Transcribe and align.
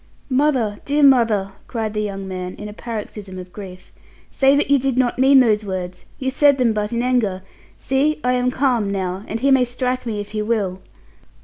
"Mother, 0.31 0.79
dear 0.83 1.03
mother!" 1.03 1.51
cried 1.67 1.93
the 1.93 2.01
young 2.01 2.27
man, 2.27 2.55
in 2.55 2.67
a 2.67 2.73
paroxysm 2.73 3.37
of 3.37 3.53
grief, 3.53 3.91
"say 4.31 4.55
that 4.55 4.71
you 4.71 4.79
did 4.79 4.97
not 4.97 5.19
mean 5.19 5.41
those 5.41 5.63
words; 5.63 6.05
you 6.17 6.31
said 6.31 6.57
them 6.57 6.73
but 6.73 6.91
in 6.91 7.03
anger! 7.03 7.43
See, 7.77 8.19
I 8.23 8.33
am 8.33 8.49
calm 8.49 8.91
now, 8.91 9.23
and 9.27 9.41
he 9.41 9.51
may 9.51 9.63
strike 9.63 10.07
me 10.07 10.19
if 10.19 10.29
he 10.31 10.41
will." 10.41 10.81